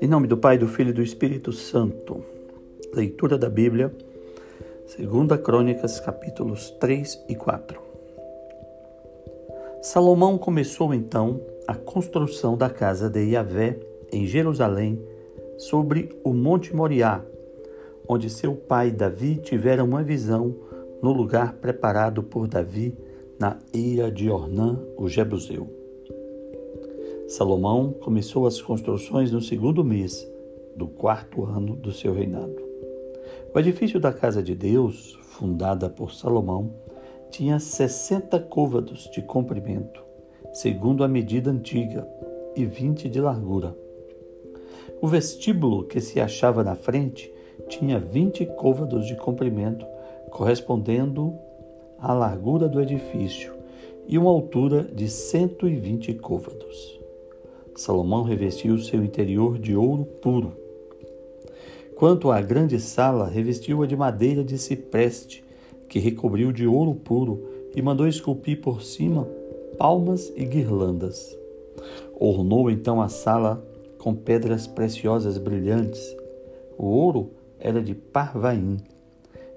Em 0.00 0.08
nome 0.08 0.26
do 0.26 0.36
Pai, 0.36 0.58
do 0.58 0.68
Filho 0.68 0.90
e 0.90 0.92
do 0.92 1.02
Espírito 1.02 1.52
Santo. 1.52 2.22
Leitura 2.94 3.36
da 3.36 3.50
Bíblia, 3.50 3.92
2 4.98 5.40
Crônicas, 5.40 5.98
capítulos 5.98 6.70
3 6.70 7.24
e 7.28 7.34
4. 7.34 7.80
Salomão 9.82 10.38
começou 10.38 10.94
então 10.94 11.40
a 11.66 11.74
construção 11.74 12.56
da 12.56 12.70
casa 12.70 13.10
de 13.10 13.24
Yahvé 13.24 13.80
em 14.12 14.26
Jerusalém, 14.26 15.02
sobre 15.58 16.16
o 16.22 16.32
Monte 16.32 16.74
Moriá, 16.74 17.24
onde 18.08 18.30
seu 18.30 18.54
pai 18.54 18.90
Davi 18.90 19.36
tivera 19.36 19.82
uma 19.82 20.02
visão 20.02 20.54
no 21.02 21.12
lugar 21.12 21.54
preparado 21.54 22.22
por 22.22 22.46
Davi 22.46 22.96
na 23.38 23.58
ilha 23.72 24.10
de 24.10 24.30
Ornã, 24.30 24.78
o 24.96 25.08
Jebuseu. 25.08 25.68
Salomão 27.28 27.92
começou 27.92 28.46
as 28.46 28.62
construções 28.62 29.30
no 29.30 29.40
segundo 29.40 29.84
mês 29.84 30.26
do 30.74 30.86
quarto 30.86 31.44
ano 31.44 31.76
do 31.76 31.92
seu 31.92 32.14
reinado. 32.14 32.56
O 33.54 33.58
edifício 33.58 33.98
da 33.98 34.12
casa 34.12 34.42
de 34.42 34.54
Deus, 34.54 35.18
fundada 35.22 35.88
por 35.88 36.12
Salomão, 36.12 36.74
tinha 37.30 37.58
60 37.58 38.38
côvados 38.40 39.10
de 39.10 39.20
comprimento, 39.22 40.02
segundo 40.52 41.04
a 41.04 41.08
medida 41.08 41.50
antiga, 41.50 42.08
e 42.54 42.64
20 42.64 43.08
de 43.08 43.20
largura. 43.20 43.76
O 45.02 45.08
vestíbulo 45.08 45.84
que 45.84 46.00
se 46.00 46.20
achava 46.20 46.64
na 46.64 46.74
frente 46.74 47.30
tinha 47.68 47.98
20 47.98 48.46
côvados 48.46 49.06
de 49.06 49.14
comprimento, 49.16 49.84
correspondendo 50.30 51.38
à 51.98 52.12
largura 52.12 52.68
do 52.68 52.80
edifício, 52.80 53.52
e 54.06 54.16
uma 54.16 54.30
altura 54.30 54.84
de 54.84 55.08
120 55.08 56.14
côvados. 56.14 57.00
Salomão 57.74 58.22
revestiu 58.22 58.78
seu 58.78 59.04
interior 59.04 59.58
de 59.58 59.76
ouro 59.76 60.04
puro. 60.04 60.52
Quanto 61.96 62.30
à 62.30 62.40
grande 62.40 62.78
sala, 62.80 63.26
revestiu-a 63.26 63.86
de 63.86 63.96
madeira 63.96 64.44
de 64.44 64.56
cipreste, 64.58 65.44
que 65.88 65.98
recobriu 65.98 66.52
de 66.52 66.66
ouro 66.66 66.94
puro 66.94 67.42
e 67.74 67.82
mandou 67.82 68.06
esculpir 68.06 68.60
por 68.60 68.82
cima 68.82 69.28
palmas 69.78 70.32
e 70.36 70.44
guirlandas. 70.44 71.36
Ornou 72.18 72.70
então 72.70 73.00
a 73.00 73.08
sala 73.08 73.64
com 73.98 74.14
pedras 74.14 74.66
preciosas 74.66 75.36
brilhantes. 75.36 76.16
O 76.78 76.86
ouro 76.86 77.30
era 77.58 77.82
de 77.82 77.94
Parvaim. 77.94 78.78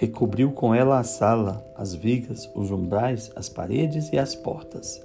Recobriu 0.00 0.50
com 0.50 0.74
ela 0.74 0.98
a 0.98 1.04
sala, 1.04 1.62
as 1.76 1.94
vigas, 1.94 2.50
os 2.54 2.70
umbrais, 2.70 3.30
as 3.36 3.50
paredes 3.50 4.10
e 4.12 4.18
as 4.18 4.34
portas 4.34 5.00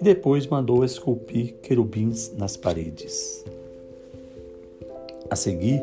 e 0.00 0.04
depois 0.04 0.46
mandou 0.46 0.82
esculpir 0.82 1.56
querubins 1.62 2.32
nas 2.36 2.56
paredes. 2.56 3.44
A 5.28 5.36
seguir, 5.36 5.82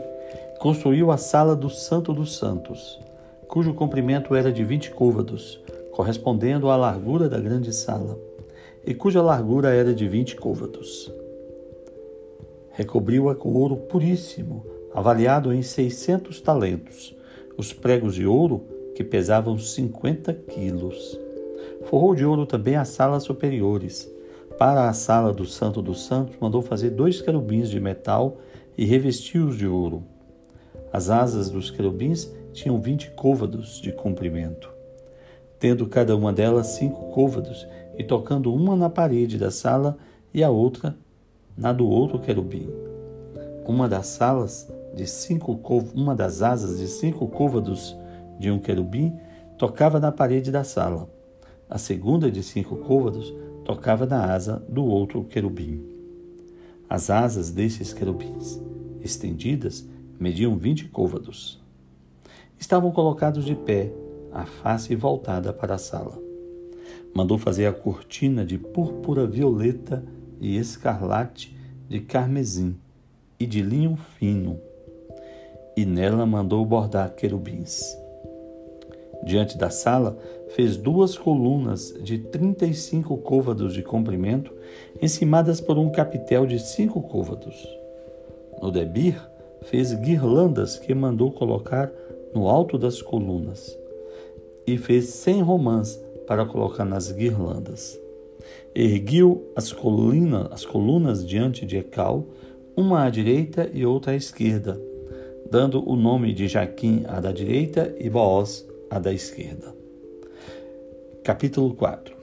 construiu 0.59 1.11
a 1.11 1.17
sala 1.17 1.55
do 1.55 1.69
Santo 1.69 2.11
dos 2.11 2.35
Santos, 2.35 2.99
cujo 3.47 3.73
comprimento 3.75 4.35
era 4.35 4.51
de 4.51 4.63
vinte 4.63 4.89
côvados, 4.89 5.61
correspondendo 5.91 6.69
à 6.69 6.75
largura 6.75 7.29
da 7.29 7.39
grande 7.39 7.71
sala, 7.71 8.17
e 8.83 8.93
cuja 8.93 9.21
largura 9.21 9.73
era 9.73 9.93
de 9.93 10.07
vinte 10.07 10.35
côvados. 10.35 11.11
Recobriu-a 12.71 13.35
com 13.35 13.53
ouro 13.53 13.75
puríssimo, 13.75 14.65
avaliado 14.93 15.53
em 15.53 15.61
seiscentos 15.61 16.41
talentos, 16.41 17.15
os 17.57 17.73
pregos 17.73 18.15
de 18.15 18.25
ouro 18.25 18.63
que 18.95 19.03
pesavam 19.03 19.57
cinquenta 19.57 20.33
quilos 20.33 21.27
Forrou 21.85 22.13
de 22.13 22.25
ouro 22.25 22.45
também 22.45 22.75
as 22.75 22.89
salas 22.89 23.23
superiores. 23.23 24.11
Para 24.57 24.89
a 24.89 24.93
sala 24.93 25.31
do 25.31 25.45
Santo 25.45 25.81
dos 25.81 26.05
Santos, 26.05 26.35
mandou 26.39 26.61
fazer 26.61 26.89
dois 26.89 27.21
querubins 27.21 27.69
de 27.69 27.79
metal 27.79 28.37
e 28.77 28.83
revesti-os 28.83 29.57
de 29.57 29.67
ouro. 29.67 30.03
As 30.91 31.09
asas 31.09 31.49
dos 31.49 31.69
querubins 31.69 32.29
tinham 32.53 32.81
vinte 32.81 33.11
côvados 33.11 33.79
de 33.79 33.91
comprimento, 33.91 34.69
tendo 35.59 35.85
cada 35.87 36.15
uma 36.15 36.33
delas 36.33 36.67
cinco 36.67 37.11
côvados, 37.11 37.67
e 37.97 38.03
tocando 38.03 38.53
uma 38.53 38.75
na 38.75 38.89
parede 38.89 39.37
da 39.37 39.49
sala 39.49 39.97
e 40.31 40.43
a 40.43 40.49
outra 40.49 40.95
na 41.57 41.73
do 41.73 41.87
outro 41.87 42.19
querubim. 42.19 42.69
Uma 43.65 43.89
das 43.89 44.07
salas 44.07 44.71
de 44.97 45.05
cinco 45.05 45.61
uma 45.93 46.15
das 46.15 46.41
asas 46.41 46.79
de 46.79 46.87
cinco 46.87 47.27
côvados 47.27 47.95
de 48.39 48.49
um 48.49 48.57
querubim 48.57 49.15
tocava 49.55 49.99
na 49.99 50.11
parede 50.11 50.51
da 50.51 50.63
sala. 50.63 51.07
A 51.69 51.77
segunda 51.77 52.31
de 52.31 52.41
cinco 52.41 52.75
côvados 52.77 53.31
tocava 53.63 54.07
na 54.07 54.33
asa 54.33 54.65
do 54.67 54.83
outro 54.83 55.23
querubim. 55.23 55.85
As 56.89 57.11
asas 57.11 57.51
desses 57.51 57.93
querubins, 57.93 58.59
estendidas, 59.01 59.87
mediam 60.19 60.57
vinte 60.57 60.87
côvados. 60.87 61.61
Estavam 62.59 62.89
colocados 62.91 63.45
de 63.45 63.53
pé, 63.53 63.93
a 64.31 64.45
face 64.45 64.95
voltada 64.95 65.53
para 65.53 65.75
a 65.75 65.77
sala. 65.77 66.17
Mandou 67.13 67.37
fazer 67.37 67.67
a 67.67 67.73
cortina 67.73 68.43
de 68.43 68.57
púrpura 68.57 69.27
violeta 69.27 70.03
e 70.41 70.57
escarlate 70.57 71.55
de 71.87 71.99
carmesim 71.99 72.75
e 73.39 73.45
de 73.45 73.61
linho 73.61 73.95
fino, 74.17 74.59
e 75.77 75.85
nela 75.85 76.25
mandou 76.25 76.65
bordar 76.65 77.13
querubins. 77.13 77.95
Diante 79.23 79.55
da 79.55 79.69
sala, 79.69 80.17
fez 80.49 80.75
duas 80.75 81.15
colunas 81.15 81.93
de 82.01 82.17
35 82.17 83.15
côvados 83.17 83.73
de 83.75 83.83
comprimento, 83.83 84.51
encimadas 84.99 85.61
por 85.61 85.77
um 85.77 85.91
capitel 85.91 86.47
de 86.47 86.57
cinco 86.57 86.99
côvados. 87.01 87.67
No 88.59 88.71
debir, 88.71 89.21
fez 89.65 89.93
guirlandas 89.93 90.79
que 90.79 90.95
mandou 90.95 91.31
colocar 91.31 91.91
no 92.33 92.47
alto 92.47 92.75
das 92.77 92.99
colunas, 92.99 93.77
e 94.65 94.77
fez 94.77 95.09
cem 95.09 95.43
romãs 95.43 96.01
para 96.25 96.45
colocar 96.45 96.85
nas 96.85 97.11
guirlandas. 97.11 97.99
Erguiu 98.73 99.51
as, 99.55 99.71
colina, 99.71 100.47
as 100.51 100.65
colunas 100.65 101.25
diante 101.25 101.65
de 101.65 101.77
Ecal, 101.77 102.25
uma 102.75 103.03
à 103.03 103.09
direita 103.09 103.69
e 103.73 103.85
outra 103.85 104.11
à 104.13 104.15
esquerda, 104.15 104.79
dando 105.49 105.87
o 105.89 105.95
nome 105.95 106.33
de 106.33 106.47
Jaquim 106.47 107.03
à 107.07 107.19
da 107.19 107.31
direita 107.31 107.95
e 107.99 108.09
Boaz 108.09 108.67
à 108.89 108.99
da 108.99 109.13
esquerda. 109.13 109.73
Capítulo 111.23 111.73
4 111.73 112.15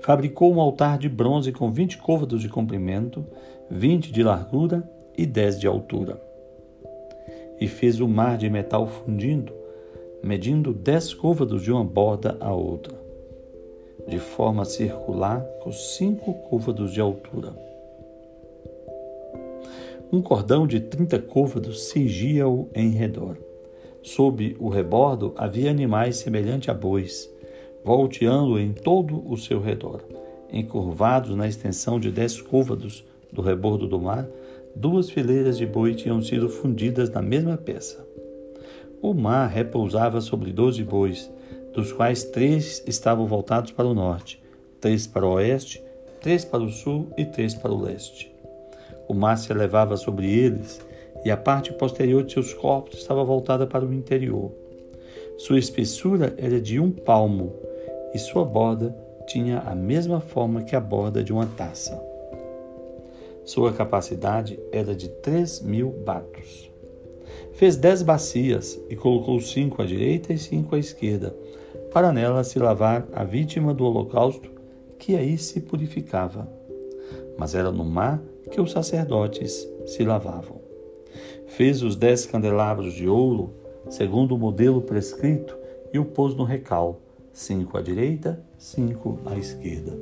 Fabricou 0.00 0.52
um 0.52 0.60
altar 0.60 0.98
de 0.98 1.08
bronze 1.08 1.52
com 1.52 1.70
vinte 1.70 1.98
côvados 1.98 2.40
de 2.40 2.48
comprimento, 2.48 3.24
vinte 3.70 4.10
de 4.10 4.22
largura 4.22 4.82
e 5.16 5.26
dez 5.26 5.60
de 5.60 5.66
altura. 5.66 6.20
E 7.60 7.68
fez 7.68 8.00
o 8.00 8.08
mar 8.08 8.38
de 8.38 8.48
metal 8.48 8.86
fundindo, 8.86 9.52
medindo 10.22 10.72
dez 10.72 11.12
côvados 11.12 11.62
de 11.62 11.70
uma 11.70 11.84
borda 11.84 12.36
à 12.40 12.52
outra, 12.52 12.98
de 14.08 14.18
forma 14.18 14.64
circular 14.64 15.44
com 15.62 15.70
cinco 15.70 16.32
côvados 16.48 16.92
de 16.92 17.00
altura. 17.00 17.71
Um 20.12 20.20
cordão 20.20 20.66
de 20.66 20.78
trinta 20.78 21.18
côvados 21.18 21.84
cingia-o 21.84 22.68
em 22.74 22.90
redor 22.90 23.38
Sob 24.02 24.56
o 24.58 24.68
rebordo 24.68 25.32
havia 25.36 25.70
animais 25.70 26.16
semelhantes 26.16 26.68
a 26.68 26.74
bois, 26.74 27.32
volteando 27.84 28.58
em 28.58 28.72
todo 28.72 29.22
o 29.30 29.36
seu 29.36 29.60
redor. 29.60 30.02
Encurvados 30.52 31.36
na 31.36 31.46
extensão 31.46 32.00
de 32.00 32.10
dez 32.10 32.40
côvados 32.40 33.04
do 33.32 33.40
rebordo 33.40 33.86
do 33.86 34.00
mar, 34.00 34.28
duas 34.74 35.08
fileiras 35.08 35.56
de 35.56 35.64
boi 35.64 35.94
tinham 35.94 36.20
sido 36.20 36.48
fundidas 36.48 37.10
na 37.10 37.22
mesma 37.22 37.56
peça. 37.56 38.04
O 39.00 39.14
mar 39.14 39.48
repousava 39.48 40.20
sobre 40.20 40.52
doze 40.52 40.82
bois, 40.82 41.30
dos 41.72 41.92
quais 41.92 42.24
três 42.24 42.82
estavam 42.86 43.24
voltados 43.24 43.70
para 43.70 43.86
o 43.86 43.94
norte, 43.94 44.42
três 44.80 45.06
para 45.06 45.24
o 45.24 45.34
oeste, 45.34 45.82
três 46.20 46.44
para 46.44 46.62
o 46.62 46.68
sul 46.68 47.08
e 47.16 47.24
três 47.24 47.54
para 47.54 47.72
o 47.72 47.80
leste. 47.80 48.31
O 49.08 49.14
mar 49.14 49.36
se 49.36 49.52
elevava 49.52 49.96
sobre 49.96 50.30
eles 50.30 50.80
e 51.24 51.30
a 51.30 51.36
parte 51.36 51.72
posterior 51.72 52.24
de 52.24 52.32
seus 52.32 52.52
corpos 52.52 52.98
estava 52.98 53.24
voltada 53.24 53.66
para 53.66 53.84
o 53.84 53.92
interior. 53.92 54.50
Sua 55.36 55.58
espessura 55.58 56.34
era 56.36 56.60
de 56.60 56.78
um 56.78 56.90
palmo 56.90 57.54
e 58.14 58.18
sua 58.18 58.44
borda 58.44 58.94
tinha 59.26 59.60
a 59.60 59.74
mesma 59.74 60.20
forma 60.20 60.62
que 60.62 60.76
a 60.76 60.80
borda 60.80 61.22
de 61.22 61.32
uma 61.32 61.46
taça. 61.46 62.00
Sua 63.44 63.72
capacidade 63.72 64.58
era 64.70 64.94
de 64.94 65.08
três 65.08 65.60
mil 65.60 65.90
batos. 65.90 66.70
Fez 67.52 67.76
dez 67.76 68.02
bacias 68.02 68.78
e 68.88 68.96
colocou 68.96 69.40
cinco 69.40 69.82
à 69.82 69.86
direita 69.86 70.32
e 70.32 70.38
cinco 70.38 70.74
à 70.74 70.78
esquerda, 70.78 71.34
para 71.92 72.12
nela 72.12 72.44
se 72.44 72.58
lavar 72.58 73.06
a 73.12 73.24
vítima 73.24 73.74
do 73.74 73.84
holocausto, 73.84 74.50
que 74.98 75.16
aí 75.16 75.36
se 75.36 75.60
purificava. 75.60 76.48
Mas 77.36 77.54
era 77.54 77.70
no 77.70 77.84
mar 77.84 78.22
que 78.52 78.60
os 78.60 78.70
sacerdotes 78.70 79.66
se 79.86 80.04
lavavam. 80.04 80.60
Fez 81.46 81.82
os 81.82 81.96
dez 81.96 82.26
candelabros 82.26 82.92
de 82.92 83.08
ouro, 83.08 83.54
segundo 83.88 84.34
o 84.34 84.38
modelo 84.38 84.82
prescrito, 84.82 85.56
e 85.92 85.98
o 85.98 86.04
pôs 86.04 86.34
no 86.34 86.44
recal, 86.44 87.00
cinco 87.32 87.76
à 87.78 87.82
direita, 87.82 88.42
cinco 88.58 89.18
à 89.24 89.36
esquerda. 89.36 89.98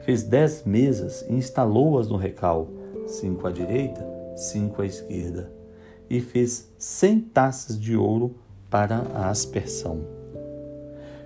Fez 0.00 0.22
dez 0.22 0.64
mesas 0.64 1.24
e 1.28 1.34
instalou-as 1.34 2.08
no 2.08 2.16
recal, 2.16 2.68
cinco 3.06 3.46
à 3.46 3.52
direita, 3.52 4.04
cinco 4.34 4.82
à 4.82 4.86
esquerda. 4.86 5.52
E 6.08 6.20
fez 6.20 6.72
cem 6.78 7.20
taças 7.20 7.78
de 7.78 7.96
ouro 7.96 8.34
para 8.70 8.96
a 9.14 9.28
aspersão. 9.28 10.00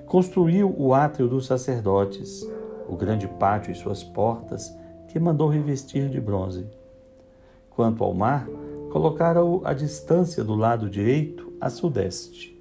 Construiu 0.07 0.75
o 0.77 0.93
átrio 0.93 1.29
dos 1.29 1.47
sacerdotes, 1.47 2.47
o 2.89 2.97
grande 2.97 3.27
pátio 3.27 3.73
e 3.73 3.75
suas 3.75 4.05
portas, 4.05 4.73
que 5.09 5.19
mandou 5.19 5.49
revestir 5.49 6.09
de 6.09 6.21
bronze. 6.21 6.67
Quanto 7.71 8.03
ao 8.03 8.15
mar, 8.15 8.49
colocara-o 8.91 9.61
à 9.65 9.73
distância 9.73 10.43
do 10.43 10.55
lado 10.55 10.89
direito, 10.89 11.53
a 11.61 11.69
sudeste. 11.69 12.57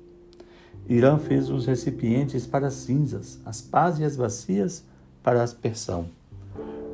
Irã 0.88 1.18
fez 1.18 1.50
os 1.50 1.66
recipientes 1.66 2.46
para 2.46 2.70
cinzas, 2.70 3.40
as 3.46 3.62
pás 3.62 4.00
e 4.00 4.04
as 4.04 4.16
bacias 4.16 4.86
para 5.24 5.42
aspersão. 5.42 6.06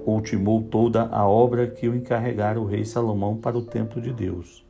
Ultimou 0.06 0.63
toda 0.63 1.07
a 1.07 1.27
obra 1.27 1.68
que 1.68 1.89
o 1.89 1.95
encarregara 1.95 2.59
o 2.59 2.65
rei 2.65 2.86
Salomão 2.86 3.38
para 3.38 3.57
o 3.57 3.62
templo 3.62 4.01
de 4.01 4.13
Deus. 4.13 4.65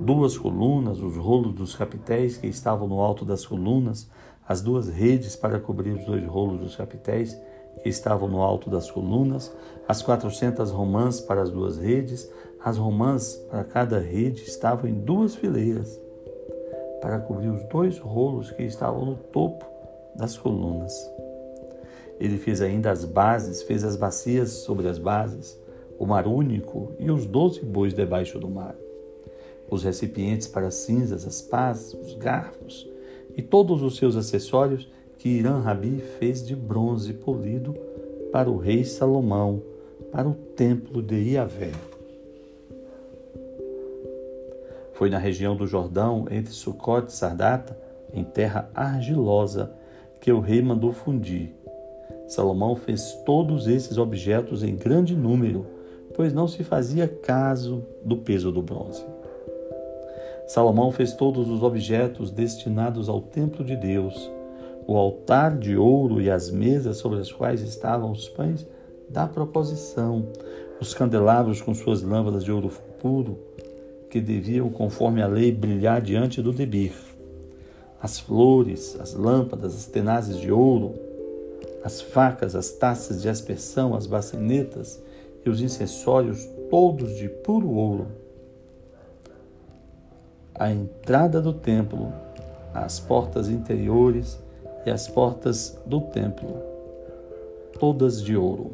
Duas 0.00 0.36
colunas, 0.36 1.00
os 1.00 1.16
rolos 1.16 1.54
dos 1.54 1.74
capitéis 1.74 2.36
que 2.36 2.46
estavam 2.46 2.86
no 2.86 3.00
alto 3.00 3.24
das 3.24 3.46
colunas, 3.46 4.10
as 4.46 4.60
duas 4.60 4.88
redes 4.88 5.36
para 5.36 5.58
cobrir 5.58 5.92
os 5.92 6.04
dois 6.04 6.24
rolos 6.26 6.60
dos 6.60 6.76
capitéis 6.76 7.40
que 7.82 7.88
estavam 7.88 8.28
no 8.28 8.42
alto 8.42 8.68
das 8.68 8.90
colunas, 8.90 9.54
as 9.88 10.02
quatrocentas 10.02 10.70
romãs 10.70 11.20
para 11.20 11.42
as 11.42 11.50
duas 11.50 11.76
redes, 11.78 12.30
as 12.62 12.76
romãs 12.76 13.36
para 13.50 13.64
cada 13.64 13.98
rede 13.98 14.42
estavam 14.42 14.88
em 14.88 14.94
duas 14.94 15.34
fileiras 15.34 15.98
para 17.00 17.18
cobrir 17.18 17.48
os 17.48 17.64
dois 17.64 17.98
rolos 17.98 18.50
que 18.50 18.62
estavam 18.62 19.04
no 19.04 19.16
topo 19.16 19.64
das 20.14 20.36
colunas. 20.36 20.92
Ele 22.18 22.36
fez 22.36 22.60
ainda 22.60 22.90
as 22.90 23.04
bases, 23.04 23.62
fez 23.62 23.82
as 23.82 23.96
bacias 23.96 24.50
sobre 24.50 24.86
as 24.86 24.98
bases, 24.98 25.58
o 25.98 26.06
mar 26.06 26.26
único 26.26 26.92
e 26.98 27.10
os 27.10 27.26
doze 27.26 27.60
bois 27.64 27.94
debaixo 27.94 28.38
do 28.38 28.48
mar, 28.48 28.74
os 29.70 29.82
recipientes 29.82 30.46
para 30.46 30.66
as 30.66 30.74
cinzas, 30.74 31.26
as 31.26 31.40
pás, 31.40 31.94
os 31.94 32.14
garfos 32.14 32.88
e 33.36 33.42
todos 33.42 33.82
os 33.82 33.96
seus 33.96 34.16
acessórios 34.16 34.90
que 35.20 35.28
Irã 35.28 35.60
Rabi 35.60 36.02
fez 36.18 36.44
de 36.44 36.56
bronze 36.56 37.12
polido 37.12 37.76
para 38.32 38.50
o 38.50 38.56
rei 38.56 38.84
Salomão, 38.84 39.62
para 40.10 40.26
o 40.26 40.32
templo 40.32 41.02
de 41.02 41.14
Iavé. 41.14 41.72
Foi 44.94 45.10
na 45.10 45.18
região 45.18 45.54
do 45.54 45.66
Jordão, 45.66 46.26
entre 46.30 46.54
Sucote 46.54 47.12
e 47.12 47.14
Sardata, 47.14 47.78
em 48.14 48.24
terra 48.24 48.70
argilosa, 48.74 49.70
que 50.22 50.32
o 50.32 50.40
rei 50.40 50.62
mandou 50.62 50.90
fundir. 50.90 51.54
Salomão 52.26 52.74
fez 52.74 53.12
todos 53.26 53.68
esses 53.68 53.98
objetos 53.98 54.62
em 54.62 54.74
grande 54.74 55.14
número, 55.14 55.66
pois 56.14 56.32
não 56.32 56.48
se 56.48 56.64
fazia 56.64 57.06
caso 57.06 57.84
do 58.02 58.16
peso 58.16 58.50
do 58.50 58.62
bronze. 58.62 59.04
Salomão 60.46 60.90
fez 60.90 61.12
todos 61.12 61.50
os 61.50 61.62
objetos 61.62 62.30
destinados 62.30 63.06
ao 63.06 63.20
templo 63.20 63.62
de 63.62 63.76
Deus, 63.76 64.30
o 64.86 64.96
altar 64.96 65.56
de 65.56 65.76
ouro 65.76 66.20
e 66.20 66.30
as 66.30 66.50
mesas 66.50 66.98
sobre 66.98 67.18
as 67.20 67.30
quais 67.30 67.60
estavam 67.60 68.10
os 68.10 68.28
pães 68.28 68.66
da 69.08 69.26
proposição, 69.26 70.26
os 70.80 70.94
candelabros 70.94 71.60
com 71.60 71.74
suas 71.74 72.02
lâmpadas 72.02 72.44
de 72.44 72.52
ouro 72.52 72.70
puro, 73.00 73.38
que 74.08 74.20
deviam, 74.20 74.68
conforme 74.70 75.22
a 75.22 75.26
lei, 75.26 75.52
brilhar 75.52 76.00
diante 76.00 76.42
do 76.42 76.52
debir. 76.52 76.92
As 78.02 78.18
flores, 78.18 78.96
as 78.98 79.14
lâmpadas, 79.14 79.74
as 79.74 79.86
tenazes 79.86 80.38
de 80.38 80.50
ouro, 80.50 80.94
as 81.84 82.00
facas, 82.00 82.54
as 82.54 82.70
taças 82.70 83.22
de 83.22 83.28
aspersão, 83.28 83.94
as 83.94 84.06
bacenetas 84.06 85.02
e 85.44 85.50
os 85.50 85.60
incensórios, 85.60 86.48
todos 86.68 87.16
de 87.16 87.28
puro 87.28 87.70
ouro. 87.70 88.06
A 90.54 90.70
entrada 90.70 91.40
do 91.40 91.52
templo, 91.52 92.12
as 92.74 93.00
portas 93.00 93.48
interiores 93.48 94.38
e 94.84 94.90
as 94.90 95.06
portas 95.08 95.78
do 95.84 96.00
templo, 96.00 96.62
todas 97.78 98.22
de 98.22 98.36
ouro. 98.36 98.72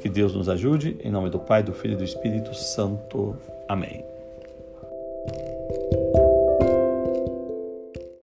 Que 0.00 0.08
Deus 0.08 0.34
nos 0.34 0.48
ajude, 0.48 0.96
em 1.02 1.10
nome 1.10 1.30
do 1.30 1.38
Pai, 1.38 1.62
do 1.62 1.72
Filho 1.72 1.94
e 1.94 1.96
do 1.96 2.04
Espírito 2.04 2.54
Santo. 2.54 3.36
Amém. 3.68 4.15